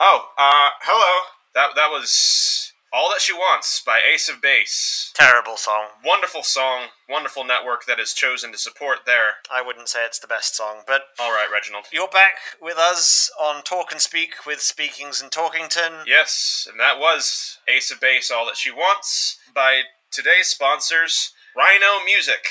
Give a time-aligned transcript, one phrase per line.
[0.00, 1.26] Oh, uh, hello.
[1.54, 5.12] That that was All That She Wants by Ace of Base.
[5.14, 5.86] Terrible song.
[6.04, 9.34] Wonderful song, wonderful network that is chosen to support there.
[9.52, 11.84] I wouldn't say it's the best song, but All right, Reginald.
[11.92, 16.04] you're back with us on Talk and Speak with Speakings and Talkington.
[16.06, 22.04] Yes, and that was Ace of Base All That She Wants by today's sponsors, Rhino
[22.04, 22.44] Music.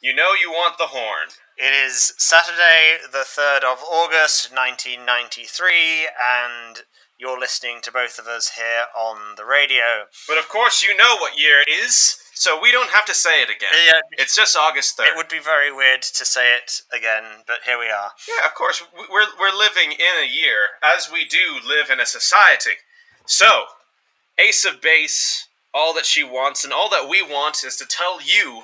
[0.00, 1.28] You know you want the horn.
[1.56, 6.82] It is Saturday, the 3rd of August, 1993, and
[7.18, 10.06] you're listening to both of us here on the radio.
[10.28, 13.42] But of course, you know what year it is, so we don't have to say
[13.42, 13.74] it again.
[13.88, 15.08] Yeah, It's just August 3rd.
[15.08, 18.12] it would be very weird to say it again, but here we are.
[18.28, 18.84] Yeah, of course.
[19.10, 22.78] We're, we're living in a year, as we do live in a society.
[23.26, 23.64] So,
[24.38, 28.20] Ace of Base, all that she wants, and all that we want is to tell
[28.22, 28.62] you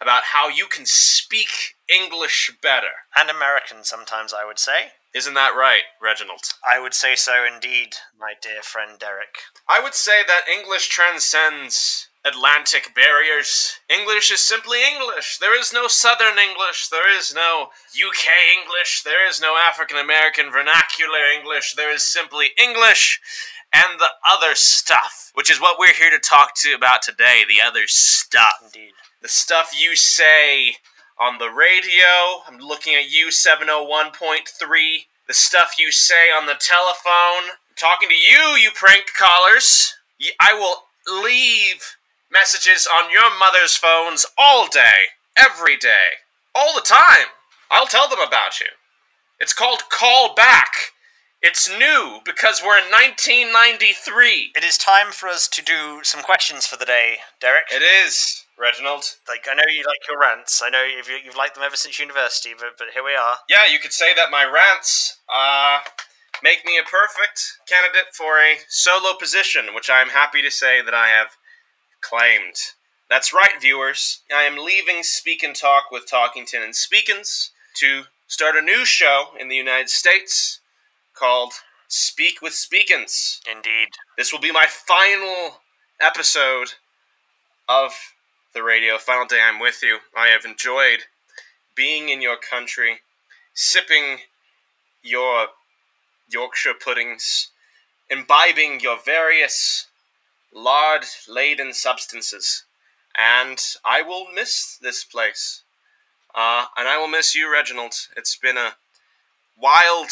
[0.00, 3.04] about how you can speak English better.
[3.16, 4.92] And American sometimes, I would say.
[5.12, 6.42] Isn't that right, Reginald?
[6.64, 9.38] I would say so indeed, my dear friend Derek.
[9.68, 13.80] I would say that English transcends Atlantic barriers.
[13.88, 15.38] English is simply English.
[15.38, 16.88] There is no Southern English.
[16.88, 18.28] There is no UK
[18.60, 19.02] English.
[19.02, 21.74] There is no African American vernacular English.
[21.74, 23.20] There is simply English
[23.72, 27.60] and the other stuff, which is what we're here to talk to about today the
[27.64, 28.60] other stuff.
[28.64, 28.92] Indeed.
[29.22, 30.76] The stuff you say
[31.18, 32.42] on the radio.
[32.48, 35.06] I'm looking at you, 701.3.
[35.28, 37.50] The stuff you say on the telephone.
[37.68, 39.94] I'm talking to you, you prank callers.
[40.40, 40.84] I will
[41.22, 41.96] leave
[42.32, 46.18] messages on your mother's phones all day, every day,
[46.54, 47.28] all the time.
[47.70, 48.66] I'll tell them about you.
[49.38, 50.92] It's called Call Back.
[51.42, 54.52] It's new because we're in 1993.
[54.54, 57.64] It is time for us to do some questions for the day, Derek.
[57.72, 59.16] It is, Reginald.
[59.26, 60.60] like I know you like your rants.
[60.62, 63.38] I know you've, you've liked them ever since university, but, but here we are.
[63.48, 65.78] yeah, you could say that my rants uh,
[66.42, 70.82] make me a perfect candidate for a solo position, which I am happy to say
[70.82, 71.38] that I have
[72.02, 72.56] claimed.
[73.08, 74.20] That's right, viewers.
[74.30, 79.28] I am leaving Speak and Talk with Talkington and Speakins to start a new show
[79.40, 80.59] in the United States
[81.20, 81.52] called
[81.86, 83.40] Speak with Speakins.
[83.50, 83.88] Indeed.
[84.16, 85.60] This will be my final
[86.00, 86.72] episode
[87.68, 87.92] of
[88.54, 88.96] the radio.
[88.96, 89.98] Final day I'm with you.
[90.16, 91.00] I have enjoyed
[91.74, 93.00] being in your country,
[93.52, 94.20] sipping
[95.02, 95.48] your
[96.30, 97.50] Yorkshire puddings,
[98.08, 99.88] imbibing your various
[100.54, 102.64] lard laden substances.
[103.14, 105.64] And I will miss this place.
[106.34, 107.94] Uh, and I will miss you, Reginald.
[108.16, 108.76] It's been a
[109.60, 110.10] wild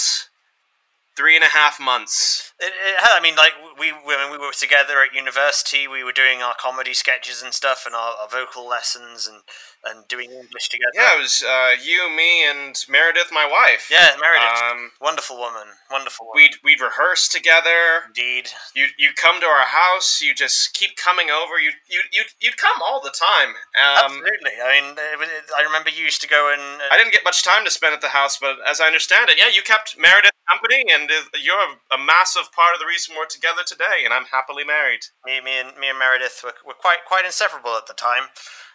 [1.19, 2.53] three and a half months.
[2.61, 6.43] It, it, I mean, like we when we were together at university, we were doing
[6.43, 9.43] our comedy sketches and stuff, and our, our vocal lessons, and
[9.85, 10.95] and doing English together.
[10.95, 13.89] Yeah, it was uh, you, me, and Meredith, my wife.
[13.91, 16.39] Yeah, Meredith, Um, wonderful woman, wonderful woman.
[16.39, 18.07] we'd we'd rehearse together.
[18.07, 18.51] Indeed.
[18.75, 20.21] You you come to our house.
[20.23, 21.59] You just keep coming over.
[21.59, 23.59] You you you you'd come all the time.
[23.75, 24.55] Um, Absolutely.
[24.63, 27.43] I mean, it, I remember you used to go and uh, I didn't get much
[27.43, 30.31] time to spend at the house, but as I understand it, yeah, you kept Meredith
[30.49, 31.11] company, and
[31.41, 34.05] you're a, massive part of the reason we're together today.
[34.05, 35.01] And I'm happily married.
[35.27, 38.31] me, me and me and Meredith were, were quite quite inseparable at the time.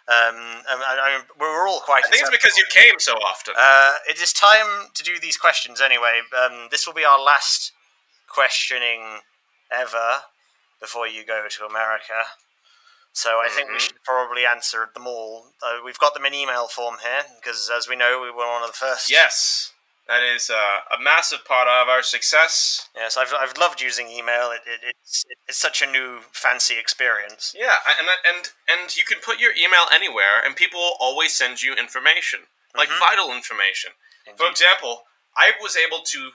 [0.06, 0.36] Um,
[0.68, 2.04] and I, I, we were all quite.
[2.06, 3.54] I think it's because you came so often.
[3.56, 6.20] Uh, it is time to do these questions anyway.
[6.36, 7.72] Um, this will be our last
[8.28, 9.20] questioning
[9.72, 10.28] ever
[10.80, 12.28] before you go to America.
[13.14, 13.80] So I think we Mhm.
[13.80, 15.52] should probably answer them all.
[15.62, 18.62] Uh, we've got them in email form here because, as we know, we were one
[18.62, 19.08] of the first.
[19.08, 19.72] yes,
[20.08, 22.88] that is uh, a massive part of our success.
[22.94, 24.50] Yes, I've, I've loved using email.
[24.50, 27.54] It, it, it's it's such a new fancy experience.
[27.58, 31.62] Yeah, and and and you can put your email anywhere, and people will always send
[31.62, 32.40] you information,
[32.76, 32.98] like Mhm.
[32.98, 33.92] vital information.
[34.36, 35.04] For example,
[35.36, 36.30] I was able to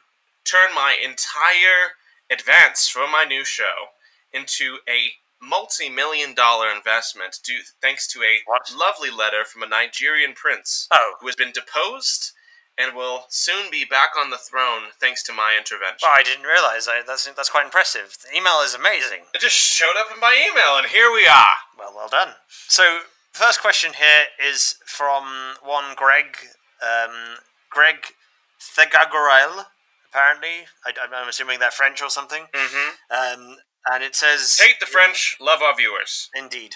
[0.46, 1.98] turn my entire
[2.30, 3.90] advance for my new show
[4.32, 8.72] into a multi-million dollar investment due thanks to a What?
[8.76, 12.34] lovely letter from a Nigerian prince Oh, who has been deposed
[12.80, 16.00] and will soon be back on the throne thanks to my intervention.
[16.02, 16.88] well, I didn't realize.
[16.88, 18.16] I, that's that's quite impressive.
[18.24, 19.28] The email is amazing.
[19.36, 21.60] It just showed up in my email, and here we are.
[21.78, 22.36] Well, well done.
[22.68, 23.00] So,
[23.34, 25.24] first question here is from
[25.62, 26.38] one Greg,
[26.82, 27.38] um,
[27.70, 28.14] Greg
[28.60, 29.66] Thegagorel,
[30.10, 30.68] apparently.
[30.86, 32.44] I, I'm assuming they're French or something.
[32.54, 32.90] Mm-hmm.
[33.12, 33.58] Um,
[33.92, 34.60] and it says.
[34.62, 36.30] Hate the French, love our viewers.
[36.36, 36.76] Indeed.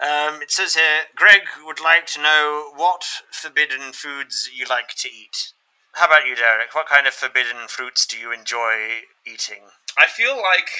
[0.00, 5.08] Um, it says here Greg would like to know what forbidden foods you like to
[5.08, 5.52] eat.
[5.94, 6.74] How about you, Derek?
[6.74, 9.68] What kind of forbidden fruits do you enjoy eating?
[9.98, 10.70] I feel like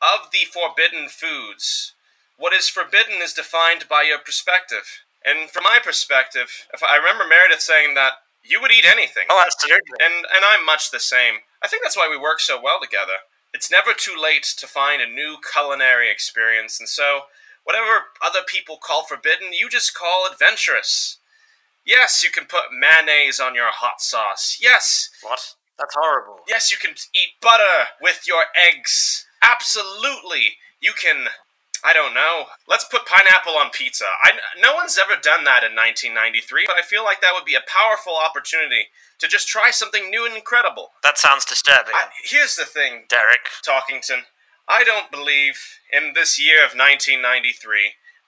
[0.00, 1.92] of the forbidden foods,
[2.38, 5.02] what is forbidden is defined by your perspective.
[5.24, 8.12] And from my perspective, if I remember Meredith saying that
[8.42, 9.24] you would eat anything.
[9.28, 9.98] Oh, absolutely.
[10.00, 11.42] and and I'm much the same.
[11.62, 13.26] I think that's why we work so well together.
[13.54, 17.22] It's never too late to find a new culinary experience, and so
[17.64, 21.18] whatever other people call forbidden, you just call adventurous.
[21.84, 24.58] Yes, you can put mayonnaise on your hot sauce.
[24.60, 25.54] Yes, What?
[25.78, 26.40] That's horrible.
[26.48, 29.26] yes, you can eat butter with your eggs.
[29.42, 30.56] Absolutely.
[30.80, 31.26] You can
[31.86, 32.46] I don't know.
[32.66, 34.06] Let's put pineapple on pizza.
[34.24, 37.54] I, no one's ever done that in 1993, but I feel like that would be
[37.54, 38.90] a powerful opportunity
[39.20, 40.90] to just try something new and incredible.
[41.04, 41.94] That sounds disturbing.
[41.94, 43.46] I, here's the thing, Derek.
[43.62, 44.26] Talkington.
[44.66, 47.54] I don't believe in this year of 1993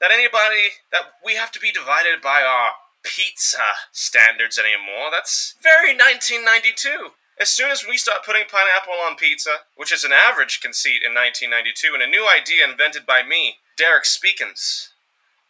[0.01, 5.11] that anybody that we have to be divided by our pizza standards anymore.
[5.11, 7.11] That's very 1992.
[7.41, 11.15] As soon as we start putting pineapple on pizza, which is an average conceit in
[11.15, 14.89] 1992 and a new idea invented by me, Derek Speakins,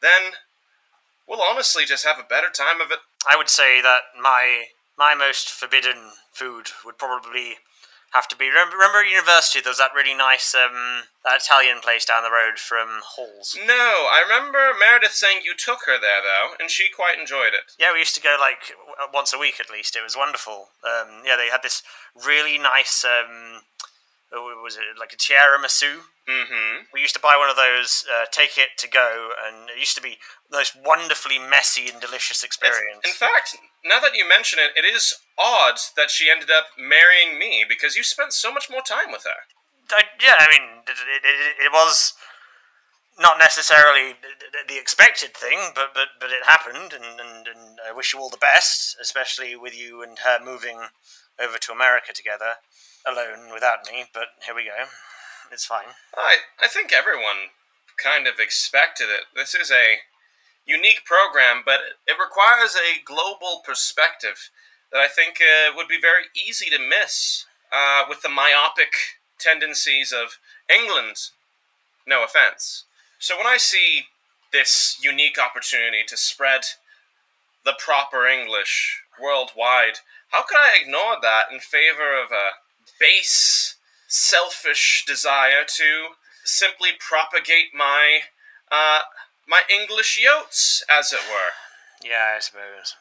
[0.03, 0.33] then
[1.27, 2.99] we'll honestly just have a better time of it.
[3.27, 4.67] I would say that my
[4.99, 7.57] my most forbidden food would probably
[8.13, 8.49] have to be.
[8.49, 12.31] Remember, remember at university there was that really nice um, that Italian place down the
[12.31, 13.57] road from Halls.
[13.67, 17.77] No, I remember Meredith saying you took her there though, and she quite enjoyed it.
[17.79, 19.97] Yeah, we used to go like w- once a week at least.
[19.97, 20.69] It was wonderful.
[20.83, 21.83] Um, yeah, they had this
[22.15, 23.05] really nice.
[23.05, 23.63] Um,
[24.33, 26.05] was it like a tiramisu?
[26.29, 26.93] Mm-hmm.
[26.93, 29.97] We used to buy one of those, uh, take it to go, and it used
[29.97, 30.19] to be
[30.51, 33.01] the most wonderfully messy and delicious experience.
[33.05, 37.39] In fact, now that you mention it, it is odd that she ended up marrying
[37.39, 39.49] me because you spent so much more time with her.
[39.91, 42.13] I, yeah, I mean, it, it, it, it was
[43.19, 44.15] not necessarily
[44.69, 48.29] the expected thing, but but, but it happened, and, and, and I wish you all
[48.29, 50.79] the best, especially with you and her moving
[51.41, 52.61] over to America together,
[53.07, 54.05] alone without me.
[54.13, 54.89] But here we go.
[55.53, 55.97] It's fine.
[56.17, 57.55] I I think everyone
[58.03, 59.27] kind of expected it.
[59.35, 59.99] This is a
[60.67, 64.51] unique program, but it requires a global perspective
[64.93, 68.93] that I think uh, would be very easy to miss uh, with the myopic
[69.39, 71.17] tendencies of England.
[72.07, 72.85] No offense.
[73.19, 74.07] So when I see
[74.53, 76.63] this unique opportunity to spread
[77.65, 82.57] the proper English worldwide, how could I ignore that in favor of a
[83.01, 83.77] base,
[84.07, 86.15] selfish desire to
[86.45, 88.21] simply propagate my
[88.71, 89.01] uh,
[89.47, 91.53] my English yotes, as it were?
[92.05, 92.95] Yeah, I suppose.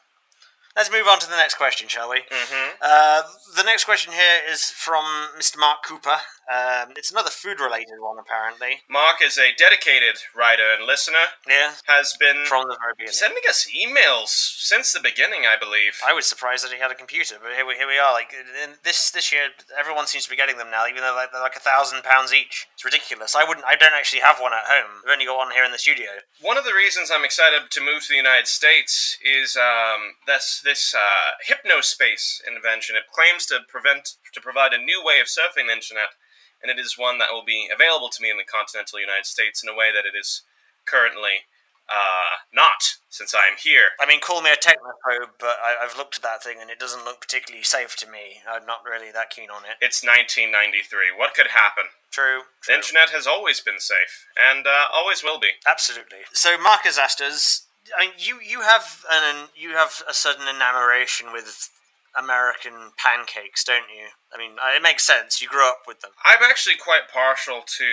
[0.76, 2.18] Let's move on to the next question, shall we?
[2.18, 2.76] Mm-hmm.
[2.80, 3.22] Uh,
[3.56, 5.04] the next question here is from
[5.38, 5.58] Mr.
[5.58, 6.18] Mark Cooper.
[6.48, 8.80] Um, it's another food-related one, apparently.
[8.88, 11.36] Mark is a dedicated writer and listener.
[11.46, 13.12] Yeah, Has been from the very beginning.
[13.12, 16.00] sending us emails since the beginning, I believe.
[16.00, 18.12] I was surprised that he had a computer, but here we, here we are.
[18.16, 21.32] Like in this this year, everyone seems to be getting them now, even though like,
[21.32, 22.66] they're like a thousand pounds each.
[22.72, 23.36] It's ridiculous.
[23.36, 23.66] I wouldn't.
[23.68, 25.04] I don't actually have one at home.
[25.04, 26.24] I've only got one here in the studio.
[26.40, 30.62] One of the reasons I'm excited to move to the United States is um, this
[30.64, 32.96] this uh, hypnospace invention.
[32.96, 36.16] It claims to prevent to provide a new way of surfing the internet,
[36.62, 39.62] and it is one that will be available to me in the continental United States
[39.62, 40.42] in a way that it is
[40.84, 41.46] currently
[41.88, 43.96] uh, not, since I am here.
[44.00, 46.78] I mean, call me a technophobe, but I, I've looked at that thing and it
[46.78, 48.44] doesn't look particularly safe to me.
[48.48, 49.80] I'm not really that keen on it.
[49.80, 51.16] It's 1993.
[51.16, 51.84] What could happen?
[52.10, 52.42] True.
[52.66, 55.50] The internet has always been safe, and uh, always will be.
[55.66, 56.24] Absolutely.
[56.32, 57.66] So Marcus us.
[57.98, 61.70] I mean, you you have an you have a certain enamoration with
[62.18, 64.10] American pancakes, don't you?
[64.34, 65.40] I mean, uh, it makes sense.
[65.40, 66.10] You grew up with them.
[66.24, 67.88] I'm actually quite partial to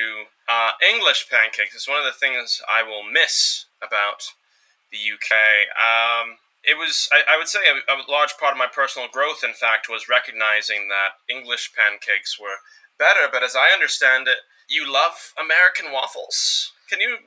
[0.49, 1.75] uh, English pancakes.
[1.75, 4.23] It's one of the things I will miss about
[4.91, 5.69] the UK.
[5.77, 9.43] Um, it was, I, I would say, a, a large part of my personal growth,
[9.43, 12.65] in fact, was recognizing that English pancakes were
[12.97, 13.29] better.
[13.31, 16.73] But as I understand it, you love American waffles.
[16.89, 17.17] Can you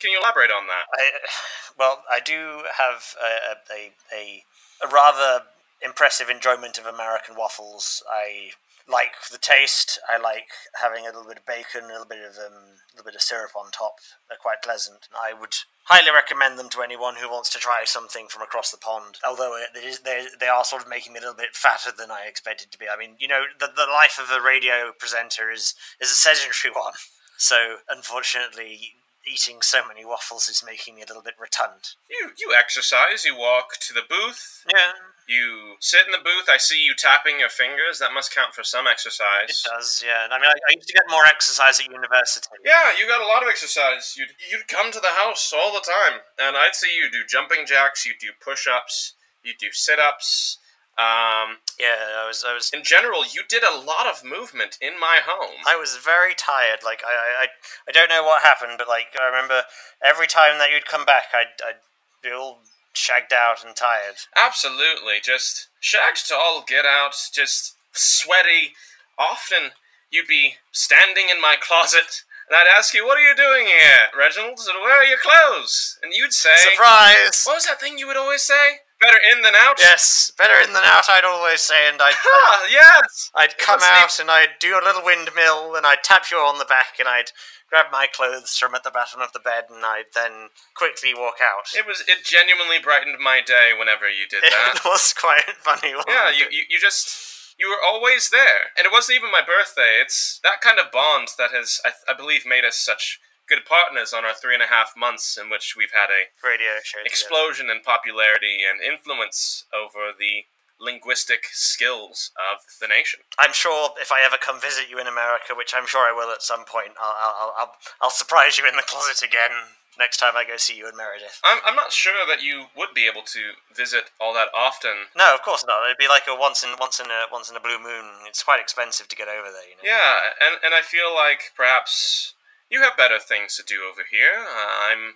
[0.00, 0.84] can you elaborate on that?
[0.98, 1.10] I,
[1.78, 4.42] well, I do have a, a, a,
[4.84, 5.44] a rather
[5.82, 8.02] impressive enjoyment of American waffles.
[8.10, 8.50] I
[8.88, 9.98] like the taste.
[10.08, 10.48] I like
[10.80, 13.22] having a little bit of bacon, a little bit of um, a little bit of
[13.22, 13.98] syrup on top.
[14.28, 15.08] They're quite pleasant.
[15.12, 15.54] I would
[15.84, 19.18] highly recommend them to anyone who wants to try something from across the pond.
[19.26, 22.10] Although it is, they they are sort of making me a little bit fatter than
[22.10, 22.86] I expected to be.
[22.88, 26.72] I mean, you know, the the life of a radio presenter is is a sedentary
[26.74, 26.94] one.
[27.36, 28.94] So unfortunately,
[29.26, 31.98] eating so many waffles is making me a little bit rotund.
[32.08, 33.24] You you exercise.
[33.24, 34.64] You walk to the booth.
[34.72, 34.92] Yeah,
[35.28, 36.48] You sit in the booth.
[36.48, 37.98] I see you tapping your fingers.
[37.98, 39.50] That must count for some exercise.
[39.50, 40.02] it does.
[40.06, 42.46] Yeah, I mean, I, I used to get more exercise at university.
[42.64, 44.14] Yeah, you got a lot of exercise.
[44.16, 47.66] You'd you'd come to the house all the time, and I'd see you do jumping
[47.66, 48.06] jacks.
[48.06, 49.14] You do push ups.
[49.42, 50.58] You do sit ups.
[50.96, 54.98] Um, Yeah, I was, I was, in general, you did a lot of movement in
[54.98, 55.60] my home.
[55.68, 56.80] I was very tired.
[56.82, 57.46] Like, I, I,
[57.86, 59.64] I, don't know what happened, but like, I remember
[60.02, 62.62] every time that you'd come back, I'd, I'd all
[62.96, 64.16] shagged out and tired.
[64.36, 68.74] Absolutely, just shagged to all get out, just sweaty.
[69.18, 69.72] often
[70.10, 74.10] you'd be standing in my closet, and I'd ask you, "What are you doing here,
[74.14, 74.58] Reginald?
[74.58, 77.44] Where are your clothes?" And you'd say, Surprise!
[77.44, 78.82] "What was that thing you would always say?
[79.06, 81.08] Better in than out." Yes, better in than out.
[81.08, 83.30] I'd always say, and I'd I'd, yes.
[83.34, 86.58] I'd come Let's out and I'd do a little windmill, and I'd tap you on
[86.58, 87.30] the back, and I'd
[87.70, 91.38] grab my clothes from at the bottom of the bed, and I'd then quickly walk
[91.42, 91.70] out.
[91.76, 92.02] It was.
[92.06, 94.74] It genuinely brightened my day whenever you did that.
[94.76, 95.94] It was quite funny.
[96.08, 100.00] Yeah, you, you, you just you were always there, and it wasn't even my birthday.
[100.00, 104.12] It's that kind of bond that has, I, I believe, made us such good partners
[104.12, 106.98] on our three and a half months in which we've had a radio show.
[106.98, 107.06] together.
[107.06, 110.44] explosion in popularity and influence over the
[110.78, 113.20] linguistic skills of the nation.
[113.38, 116.30] I'm sure if I ever come visit you in America, which I'm sure I will
[116.30, 117.72] at some point, I'll I'll I'll,
[118.02, 121.40] I'll surprise you in the closet again next time I go see you in Meredith.
[121.44, 125.08] I'm, I'm not sure that you would be able to visit all that often.
[125.16, 125.84] No, of course not.
[125.86, 128.28] It'd be like a once in once in a once in a blue moon.
[128.28, 129.84] It's quite expensive to get over there, you know.
[129.84, 132.34] Yeah, and, and I feel like perhaps
[132.70, 134.40] you have better things to do over here.
[134.40, 135.14] Uh, I'm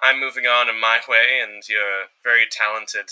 [0.00, 3.10] I'm moving on in my way, and you're a very talented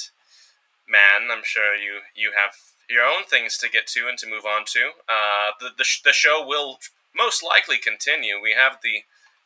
[0.89, 1.31] man.
[1.31, 2.55] I'm sure you you have
[2.89, 4.91] your own things to get to and to move on to.
[5.09, 6.79] Uh, the the, sh- the show will
[7.15, 8.41] most likely continue.
[8.41, 9.05] We have the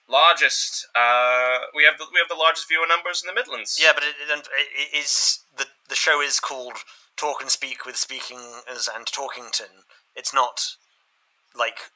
[0.09, 3.78] largest uh, we have the we have the largest viewer numbers in the Midlands.
[3.81, 6.85] Yeah, but it, it, it is the the show is called
[7.16, 9.85] Talk and Speak with Speaking as and Talkington.
[10.16, 10.76] It's not
[11.57, 11.90] like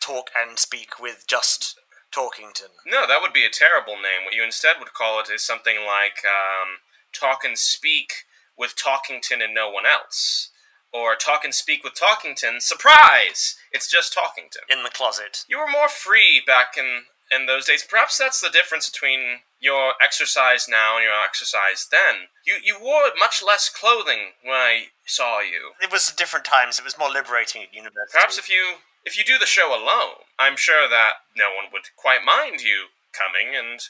[0.00, 1.78] Talk and Speak with just
[2.12, 2.72] Talkington.
[2.86, 4.24] No, that would be a terrible name.
[4.24, 6.78] What you instead would call it is something like um,
[7.12, 8.24] Talk and Speak
[8.56, 10.50] with Talkington and no one else.
[10.92, 12.62] Or Talk and Speak with Talkington.
[12.62, 13.56] Surprise!
[13.72, 14.64] It's just Talkington.
[14.70, 15.44] In the closet.
[15.48, 17.84] You were more free back in, in those days.
[17.88, 22.28] Perhaps that's the difference between your exercise now and your exercise then.
[22.46, 25.72] You, you wore much less clothing when I saw you.
[25.82, 26.78] It was different times.
[26.78, 28.12] It was more liberating at university.
[28.12, 28.76] Perhaps if you
[29.08, 32.78] if you do the show alone, I'm sure that no one would quite mind you
[33.12, 33.80] coming and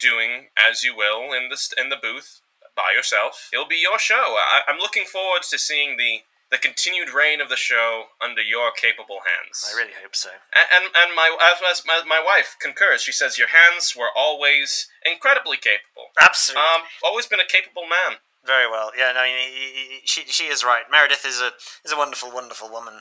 [0.00, 2.40] doing as you will in the in the booth
[2.74, 3.48] by yourself.
[3.52, 4.36] It'll be your show.
[4.36, 8.70] I, I'm looking forward to seeing the the continued reign of the show under your
[8.70, 9.66] capable hands.
[9.68, 10.30] I really hope so.
[10.54, 13.02] And and, and my, as, as my my wife concurs.
[13.02, 16.14] She says your hands were always incredibly capable.
[16.20, 16.62] Absolutely.
[16.62, 18.18] Um, always been a capable man.
[18.44, 18.92] Very well.
[18.96, 20.84] Yeah, no, he- he- he- she she is right.
[20.90, 21.50] Meredith is a
[21.84, 23.00] is a wonderful, wonderful woman.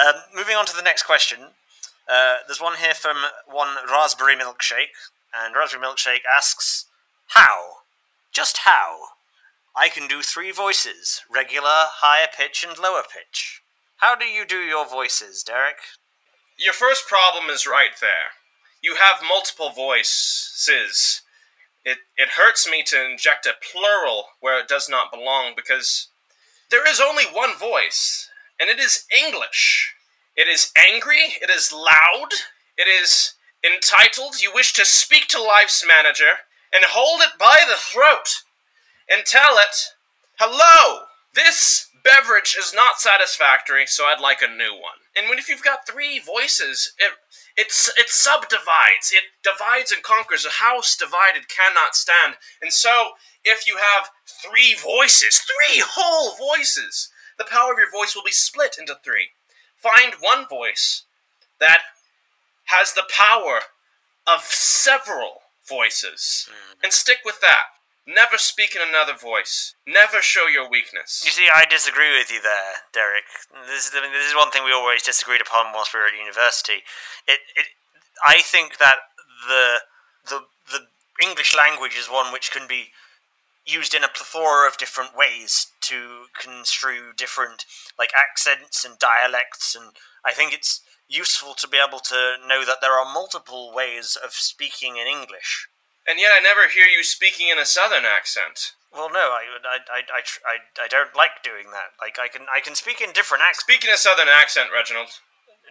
[0.00, 1.38] Um, moving on to the next question.
[2.08, 3.16] Uh, there's one here from
[3.46, 4.96] one raspberry milkshake,
[5.34, 6.86] and raspberry milkshake asks,
[7.28, 7.82] "How?
[8.32, 9.00] Just how?
[9.76, 13.62] I can do three voices: regular, higher pitch, and lower pitch.
[13.96, 15.80] How do you do your voices, Derek?
[16.56, 18.32] Your first problem is right there.
[18.80, 21.20] You have multiple voices.
[21.84, 26.08] It it hurts me to inject a plural where it does not belong because
[26.70, 28.29] there is only one voice,
[28.60, 29.94] and it is English.
[30.36, 32.28] It is angry, it is loud,
[32.76, 34.40] it is entitled.
[34.40, 38.42] You wish to speak to Life's manager and hold it by the throat
[39.08, 39.94] and tell it,
[40.38, 45.48] "Hello, this beverage is not satisfactory, so I'd like a new one." And when if
[45.48, 47.12] you've got three voices, it
[47.56, 49.10] it's it subdivides.
[49.12, 50.46] It divides and conquers.
[50.46, 52.36] A house divided cannot stand.
[52.62, 58.14] And so, if you have three voices, three whole voices, the power of your voice
[58.14, 59.32] will be split into three.
[59.80, 61.04] Find one voice
[61.58, 61.80] that
[62.66, 63.60] has the power
[64.28, 66.84] of several voices mm.
[66.84, 67.72] and stick with that.
[68.06, 69.74] Never speak in another voice.
[69.86, 71.22] Never show your weakness.
[71.24, 73.24] You see, I disagree with you there, Derek.
[73.66, 76.06] This is, I mean, this is one thing we always disagreed upon whilst we were
[76.06, 76.84] at university.
[77.26, 77.72] It, it,
[78.26, 78.96] I think that
[79.48, 79.80] the,
[80.28, 80.40] the,
[80.72, 80.80] the
[81.24, 82.92] English language is one which can be
[83.72, 87.64] used in a plethora of different ways to construe different
[87.98, 89.92] like accents and dialects, and
[90.24, 94.32] I think it's useful to be able to know that there are multiple ways of
[94.32, 95.68] speaking in English.
[96.06, 98.72] And yet I never hear you speaking in a southern accent.
[98.92, 101.94] Well, no, I, I, I, I, I, I don't like doing that.
[102.00, 103.62] Like, I can, I can speak in different accents.
[103.62, 105.10] Speak in a southern accent, Reginald.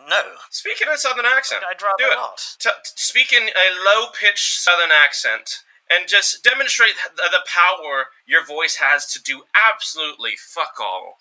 [0.07, 1.61] No, Speak in a southern accent.
[1.69, 2.15] I'd rather Do it.
[2.15, 2.39] not.
[2.59, 8.07] T- t- speak in a low pitched southern accent and just demonstrate th- the power
[8.25, 11.17] your voice has to do absolutely fuck all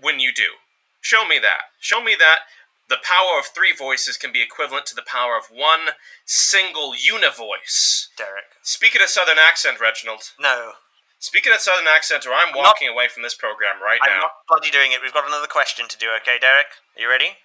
[0.00, 0.58] when you do.
[1.00, 1.72] Show me that.
[1.80, 2.40] Show me that
[2.88, 5.94] the power of three voices can be equivalent to the power of one
[6.24, 8.08] single univoice.
[8.16, 8.56] Derek.
[8.62, 10.32] Speak in a southern accent, Reginald.
[10.40, 10.72] No,
[11.20, 14.14] Speak in a southern accent, or I'm walking away from this program right now.
[14.14, 15.04] I'm not bloody doing it.
[15.04, 16.08] We've got another question to do.
[16.22, 17.36] Okay, Derek, are you ready?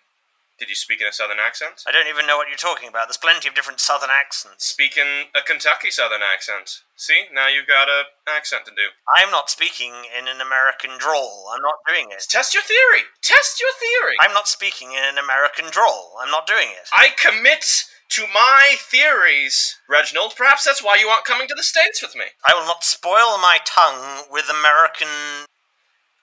[0.57, 1.83] Did you speak in a southern accent?
[1.85, 3.07] I don't even know what you're talking about.
[3.07, 4.65] There's plenty of different southern accents.
[4.65, 6.79] Speak in a Kentucky southern accent.
[6.95, 8.95] See, now you've got a accent to do.
[9.11, 11.51] I'm not speaking in an American drawl.
[11.53, 12.23] I'm not doing it.
[12.29, 13.03] Test your theory.
[13.21, 14.15] Test your theory.
[14.21, 16.15] I'm not speaking in an American drawl.
[16.23, 16.87] I'm not doing it.
[16.95, 20.35] I commit to my theories, Reginald.
[20.37, 22.25] Perhaps that's why you aren't coming to the States with me.
[22.47, 25.47] I will not spoil my tongue with American.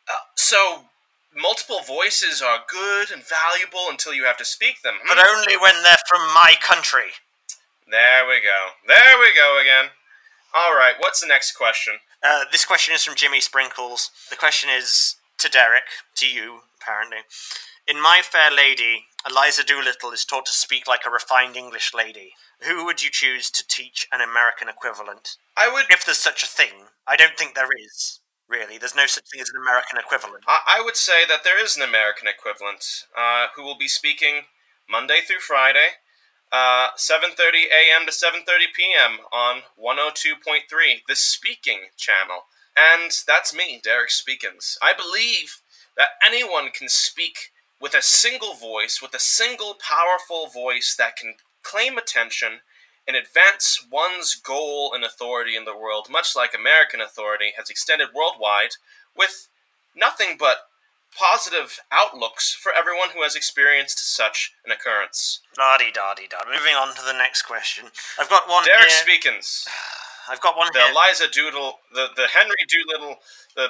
[0.09, 0.85] Uh, so,
[1.35, 4.95] multiple voices are good and valuable until you have to speak them.
[5.07, 5.39] But hmm?
[5.39, 7.17] only when they're from my country.
[7.91, 8.77] There we go.
[8.87, 9.91] There we go again.
[10.55, 11.95] All right, what's the next question?
[12.23, 14.11] Uh, this question is from Jimmy Sprinkles.
[14.29, 15.85] The question is to Derek,
[16.17, 17.19] to you, apparently.
[17.89, 22.35] In My Fair Lady, Eliza Doolittle is taught to speak like a refined English lady.
[22.61, 25.37] Who would you choose to teach an American equivalent?
[25.57, 26.87] I would If there's such a thing.
[27.07, 28.21] I don't think there is,
[28.53, 28.77] really.
[28.77, 30.45] There's no such thing as an American equivalent.
[30.47, 34.45] I, I would say that there is an American equivalent uh, who will be speaking
[34.89, 35.97] Monday through Friday,
[36.53, 38.05] uh, 7:30 a.m.
[38.07, 38.45] to 7:30
[38.77, 39.25] p.m.
[39.33, 42.45] on 102.3, the Speaking channel,
[42.77, 44.77] and that's me, Derek Speakins.
[44.83, 45.63] I believe
[45.97, 51.35] that anyone can speak with a single voice, with a single powerful voice that can
[51.63, 52.61] claim attention
[53.07, 58.09] and advance one's goal and authority in the world, much like American authority has extended
[58.15, 58.71] worldwide,
[59.17, 59.49] with
[59.95, 60.69] nothing but
[61.17, 65.41] positive outlooks for everyone who has experienced such an occurrence.
[65.55, 66.15] Da di da.
[66.51, 67.87] Moving on to the next question.
[68.19, 69.05] I've got one Derek here.
[69.05, 69.67] Speakins,
[70.31, 70.93] I've got one the here.
[70.93, 73.17] Eliza Doodle, the, the Henry Doolittle,
[73.57, 73.69] the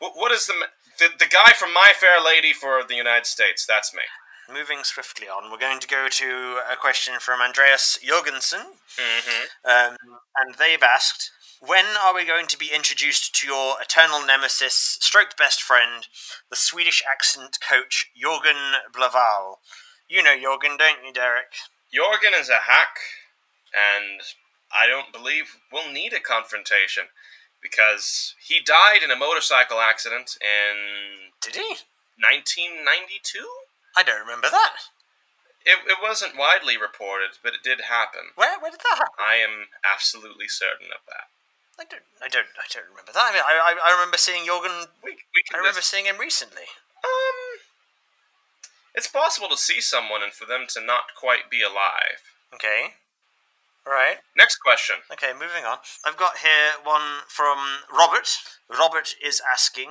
[0.00, 0.54] wh- what is the,
[0.98, 3.64] the the guy from My Fair Lady for the United States?
[3.66, 4.02] That's me.
[4.50, 8.60] Moving swiftly on, we're going to go to a question from Andreas Jorgensen.
[8.98, 9.96] hmm Um,
[10.36, 11.30] and they've asked,
[11.60, 16.08] when are we going to be introduced to your eternal nemesis, stroked best friend,
[16.50, 19.58] the Swedish accent coach Jorgen Blaval?
[20.08, 21.54] You know Jorgen, don't you, Derek?
[21.94, 22.96] Jorgen is a hack,
[23.72, 24.20] and
[24.76, 27.04] I don't believe we'll need a confrontation
[27.62, 31.76] because he died in a motorcycle accident in Did he?
[32.18, 33.46] 1992.
[33.96, 34.88] I don't remember that.
[35.64, 38.34] It, it wasn't widely reported, but it did happen.
[38.34, 39.14] Where where did that happen?
[39.20, 41.30] I am absolutely certain of that.
[41.78, 43.30] I don't I don't I don't remember that.
[43.30, 44.88] I mean, I I, I remember seeing Jorgen.
[45.04, 46.66] We, we I remember just- seeing him recently.
[47.04, 47.62] um,
[48.94, 52.20] it's possible to see someone and for them to not quite be alive.
[52.54, 52.94] Okay.
[53.86, 54.18] All right.
[54.36, 54.96] Next question.
[55.12, 55.78] Okay, moving on.
[56.06, 57.58] I've got here one from
[57.92, 58.28] Robert.
[58.68, 59.90] Robert is asking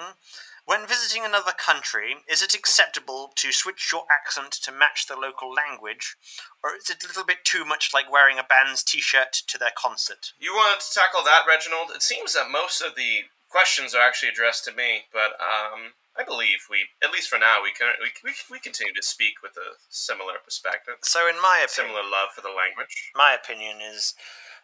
[0.66, 5.52] When visiting another country, is it acceptable to switch your accent to match the local
[5.52, 6.16] language,
[6.64, 9.58] or is it a little bit too much like wearing a band's t shirt to
[9.58, 10.34] their concert?
[10.40, 11.92] You wanted to tackle that, Reginald?
[11.94, 16.24] It seems that most of the questions are actually addressed to me, but um, I
[16.24, 19.58] believe we, at least for now, we can we, we, we continue to speak with
[19.58, 23.12] a similar perspective, So, in my opinion, similar love for the language.
[23.16, 24.14] my opinion is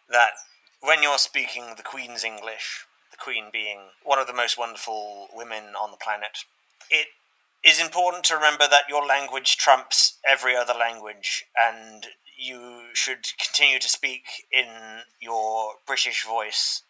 [0.08, 0.32] that
[0.80, 2.86] when you're speaking the Queen's English,
[3.18, 6.44] the Queen being one of the most wonderful women on the planet,
[6.90, 7.08] it
[7.64, 13.78] is important to remember that your language trumps every other language, and you should continue
[13.78, 14.66] to speak in
[15.20, 16.82] your British voice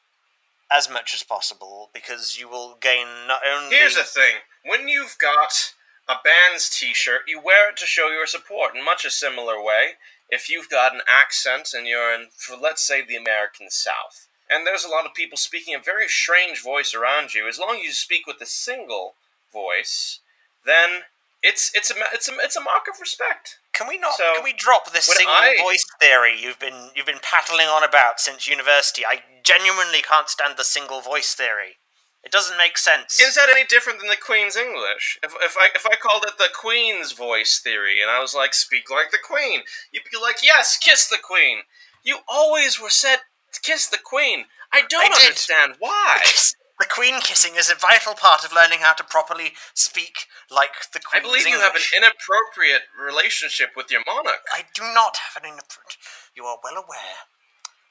[0.70, 3.74] as much as possible because you will gain not only.
[3.74, 5.72] Here's the thing: when you've got
[6.08, 8.76] a band's T-shirt, you wear it to show your support.
[8.76, 9.92] In much a similar way,
[10.30, 14.66] if you've got an accent and you're in, for let's say, the American South, and
[14.66, 17.82] there's a lot of people speaking a very strange voice around you, as long as
[17.82, 19.14] you speak with a single
[19.52, 20.20] voice,
[20.64, 21.02] then
[21.42, 23.58] it's it's a it's a it's a mark of respect.
[23.72, 24.14] Can we not?
[24.14, 27.84] So, can we drop this single I- voice theory you've been you've been paddling on
[27.84, 29.04] about since university?
[29.06, 31.78] I genuinely can't stand the single voice theory.
[32.24, 33.20] It doesn't make sense.
[33.20, 35.18] Is that any different than the Queen's English?
[35.22, 38.52] If, if I if I called it the Queen's voice theory, and I was like,
[38.52, 41.58] speak like the Queen, you'd be like, yes, kiss the Queen.
[42.02, 43.20] You always were said
[43.62, 44.46] kiss the Queen.
[44.72, 45.26] I don't I did.
[45.28, 46.22] understand why.
[46.78, 51.00] the queen kissing is a vital part of learning how to properly speak like the
[51.00, 51.22] queen.
[51.22, 54.46] I believe you have an inappropriate relationship with your monarch.
[54.54, 55.98] I do not have an inappropriate.
[56.36, 57.26] You are well aware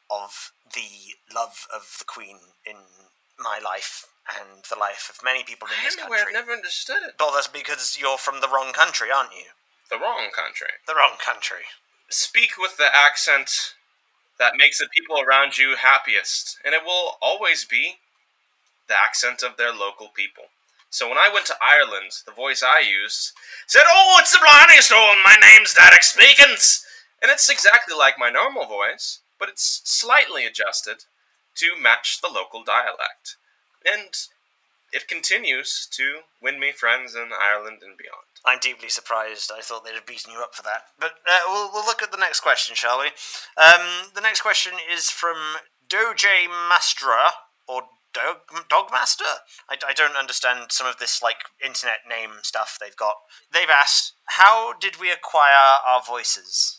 [0.10, 2.78] of the love of the queen in
[3.38, 4.08] my life
[4.40, 7.16] and the life of many people in I this where I've never understood it.
[7.20, 9.52] Well, that's because you're from the wrong country, aren't you?
[9.90, 10.68] The wrong country.
[10.88, 11.68] The wrong country.
[12.10, 13.76] Speak with the accent
[14.40, 17.98] that makes the people around you happiest, and it will always be
[18.88, 20.46] the accent of their local people.
[20.90, 23.34] So when I went to Ireland, the voice I used
[23.68, 25.22] said, "Oh, it's the Blarney Stone.
[25.24, 26.86] My name's Derek Speakins,"
[27.22, 31.06] and it's exactly like my normal voice, but it's slightly adjusted
[31.56, 33.36] to match the local dialect.
[33.84, 34.16] And
[34.92, 38.28] it continues to win me friends in Ireland and beyond.
[38.46, 39.52] I'm deeply surprised.
[39.56, 40.84] I thought they'd have beaten you up for that.
[41.00, 43.08] But uh, we'll, we'll look at the next question, shall we?
[43.58, 45.36] Um, the next question is from
[45.90, 47.32] Doje Mastra,
[47.68, 48.38] or Dog,
[48.70, 49.44] Dogmaster?
[49.70, 53.16] I, I don't understand some of this, like, internet name stuff they've got.
[53.52, 56.77] They've asked, How did we acquire our voices?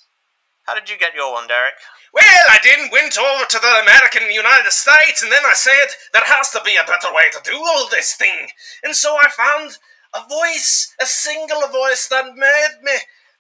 [0.69, 1.81] How did you get your one, Derek?
[2.13, 6.21] Well, I didn't went over to the American United States, and then I said there
[6.27, 8.49] has to be a better way to do all this thing.
[8.85, 9.79] And so I found
[10.13, 12.93] a voice, a single voice that made me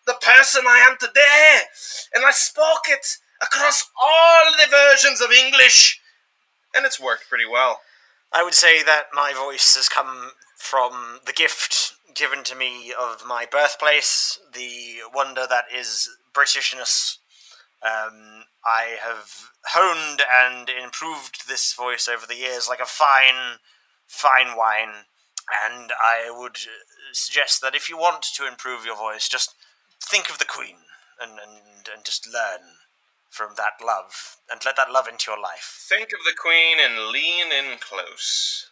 [0.07, 1.69] the person I am today.
[2.15, 6.01] And I spoke it across all the versions of English.
[6.75, 7.81] And it's worked pretty well.
[8.33, 13.25] I would say that my voice has come from the gift given to me of
[13.25, 17.19] my birthplace, the wonder that is Britishness.
[17.81, 23.59] Um, I have honed and improved this voice over the years like a fine,
[24.07, 25.05] fine wine.
[25.65, 26.57] And I would
[27.13, 29.55] suggest that if you want to improve your voice, just
[30.03, 30.77] think of the Queen
[31.23, 32.75] and, and, and just learn
[33.31, 35.87] from that love and let that love into your life.
[35.89, 38.68] Think of the Queen and lean in close.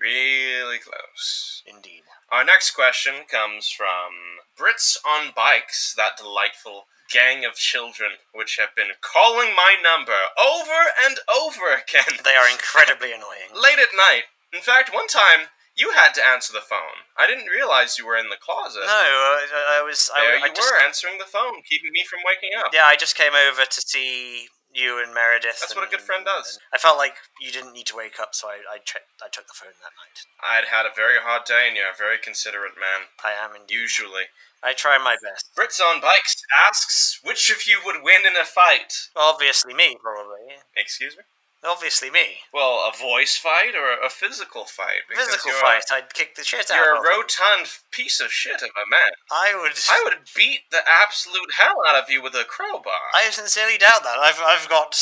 [0.00, 1.62] Really close.
[1.66, 2.02] Indeed.
[2.32, 8.74] Our next question comes from Brits on Bikes, that delightful gang of children which have
[8.76, 12.22] been calling my number over and over again.
[12.24, 13.50] They are incredibly annoying.
[13.54, 14.30] Late at night.
[14.54, 17.06] In fact, one time you had to answer the phone.
[17.18, 18.82] I didn't realize you were in the closet.
[18.84, 20.10] No, I, I was.
[20.14, 22.70] There I, I just, were answering the phone, keeping me from waking up.
[22.72, 25.58] Yeah, I just came over to see you and Meredith.
[25.60, 26.58] That's and, what a good friend does.
[26.72, 29.46] I felt like you didn't need to wake up, so I I, checked, I took
[29.46, 30.18] the phone that night.
[30.42, 33.10] I'd had a very hard day, and you're a very considerate man.
[33.24, 33.74] I am indeed.
[33.74, 34.30] Usually.
[34.62, 35.50] I try my best.
[35.56, 36.36] Brits on Bikes
[36.68, 38.92] asks which of you would win in a fight.
[39.16, 40.60] Obviously, me probably.
[40.76, 41.24] Excuse me.
[41.62, 42.40] Obviously, me.
[42.54, 45.04] Well, a voice fight or a physical fight?
[45.08, 45.84] Because Physical fight.
[45.92, 49.12] I'd kick the shit A, out you're a rotund piece of shit of a man.
[49.30, 49.72] I would.
[49.88, 53.12] I would beat the absolute hell out of you with a crowbar.
[53.14, 54.18] I sincerely doubt that.
[54.18, 54.96] I've I've got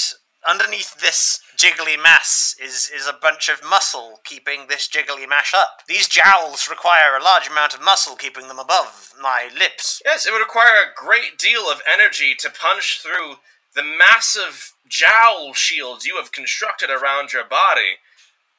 [0.48, 5.82] underneath this jiggly mass is is a bunch of muscle keeping this jiggly mash up.
[5.86, 10.02] These jowls require a large amount of muscle keeping them above my lips.
[10.04, 13.36] Yes, it would require a great deal of energy to punch through
[13.78, 18.02] the massive jowl shields you have constructed around your body.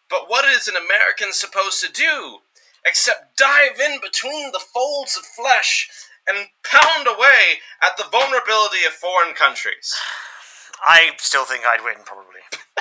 [0.09, 2.37] But what is an American supposed to do
[2.85, 5.89] except dive in between the folds of flesh
[6.25, 9.93] and pound away at the vulnerability of foreign countries?
[10.87, 12.39] I still think I'd win, probably.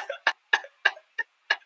[1.50, 1.58] what,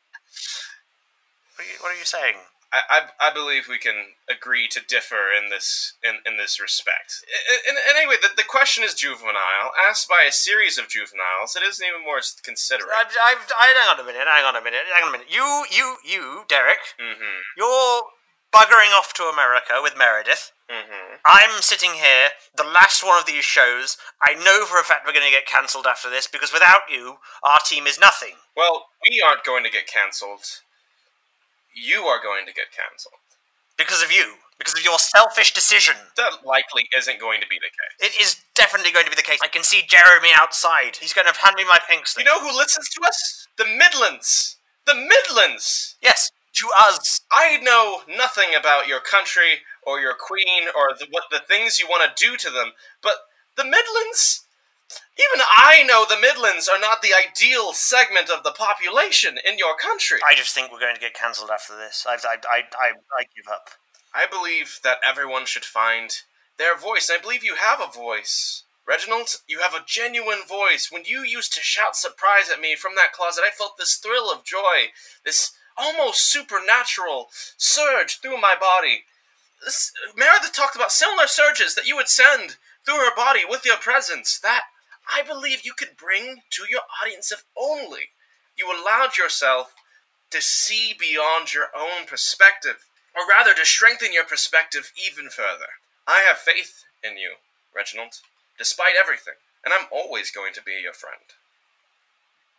[1.58, 2.36] are you, what are you saying?
[2.72, 7.20] I, I, I believe we can agree to differ in this in, in this respect.
[7.68, 11.54] And anyway, the, the question is juvenile, asked by a series of juveniles.
[11.54, 12.88] It isn't even more considerate.
[12.96, 14.26] I've, I've, I, hang on a minute.
[14.26, 14.88] Hang on a minute.
[14.88, 15.28] Hang on a minute.
[15.28, 16.96] You, you, you, Derek.
[16.96, 17.38] Mm-hmm.
[17.58, 18.08] You're
[18.52, 20.52] buggering off to America with Meredith.
[20.70, 21.20] Mm-hmm.
[21.26, 23.98] I'm sitting here, the last one of these shows.
[24.22, 27.16] I know for a fact we're going to get cancelled after this because without you,
[27.42, 28.40] our team is nothing.
[28.56, 30.64] Well, we aren't going to get cancelled.
[31.74, 33.14] You are going to get cancelled.
[33.76, 34.34] Because of you.
[34.58, 35.96] Because of your selfish decision.
[36.16, 38.12] That likely isn't going to be the case.
[38.12, 39.40] It is definitely going to be the case.
[39.42, 40.96] I can see Jeremy outside.
[41.00, 42.26] He's going to hand me my pink slip.
[42.26, 43.48] You know who listens to us?
[43.58, 44.56] The Midlands.
[44.86, 45.96] The Midlands.
[46.02, 47.22] Yes, to us.
[47.32, 51.86] I know nothing about your country or your queen or the, what the things you
[51.86, 53.16] want to do to them, but
[53.56, 54.41] the Midlands.
[55.18, 59.76] Even I know the Midlands are not the ideal segment of the population in your
[59.76, 60.20] country.
[60.26, 62.06] I just think we're going to get cancelled after this.
[62.08, 63.70] I, I, I, I, I give up.
[64.14, 66.10] I believe that everyone should find
[66.58, 67.10] their voice.
[67.12, 68.64] I believe you have a voice.
[68.86, 70.90] Reginald, you have a genuine voice.
[70.90, 74.30] When you used to shout surprise at me from that closet, I felt this thrill
[74.30, 74.90] of joy,
[75.24, 79.04] this almost supernatural surge through my body.
[79.64, 83.76] This, Meredith talked about similar surges that you would send through her body with your
[83.76, 84.38] presence.
[84.40, 84.64] That
[85.10, 88.10] I believe you could bring to your audience if only
[88.56, 89.74] you allowed yourself
[90.30, 95.78] to see beyond your own perspective, or rather to strengthen your perspective even further.
[96.06, 97.34] I have faith in you,
[97.74, 98.20] Reginald,
[98.58, 99.34] despite everything,
[99.64, 101.20] and I'm always going to be your friend.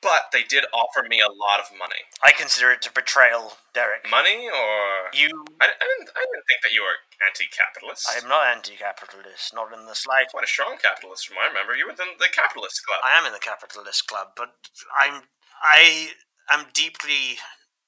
[0.03, 2.03] But they did offer me a lot of money.
[2.21, 4.03] I consider it a betrayal, Derek.
[4.11, 5.31] Money, or You.
[5.63, 6.11] I, I didn't.
[6.11, 8.11] I didn't think that you were anti-capitalist.
[8.11, 10.35] I am not anti capitalist, not in the slightest.
[10.35, 11.73] quite a strong capitalist, from what I remember.
[11.75, 12.99] You were in the capitalist club.
[13.03, 14.51] I am in the capitalist club, but
[14.99, 15.23] I'm
[15.63, 16.11] I
[16.51, 17.39] am deeply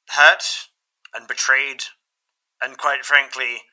[0.10, 0.71] hurt
[1.13, 1.84] and betrayed,
[2.62, 3.63] and quite frankly,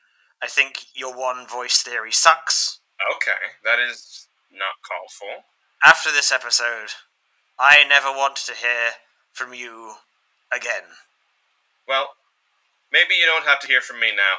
[0.41, 2.79] I think your one voice theory sucks.
[3.15, 5.43] Okay, that is not called for.
[5.85, 6.91] After this episode,
[7.59, 8.91] I never want to hear
[9.31, 9.93] from you
[10.55, 10.83] again.
[11.87, 12.09] Well,
[12.91, 14.37] maybe you don't have to hear from me now.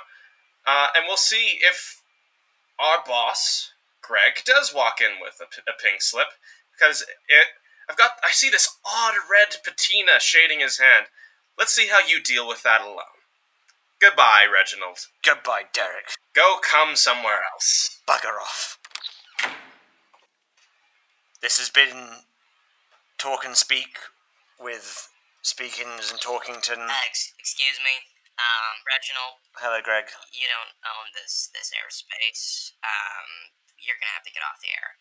[0.66, 2.00] Uh, and we'll see if
[2.79, 3.72] our boss,
[4.03, 6.29] Greg, does walk in with a, p- a pink slip.
[6.77, 7.46] Because it,
[7.88, 11.07] I've got, I see this odd red patina shading his hand.
[11.59, 13.22] Let's see how you deal with that alone.
[14.00, 14.98] Goodbye, Reginald.
[15.24, 16.14] Goodbye, Derek.
[16.35, 18.00] Go come somewhere else.
[18.09, 18.79] Bugger off.
[21.40, 22.09] This has been
[23.18, 23.98] Talk and Speak
[24.61, 25.09] with
[25.42, 26.88] Speakings and Talkington.
[26.88, 28.05] Uh, ex- excuse me,
[28.40, 29.40] um, Reginald.
[29.61, 30.11] Hello, Greg.
[30.33, 32.72] You don't own this this airspace.
[32.83, 34.98] Um, you're gonna have to get off the air.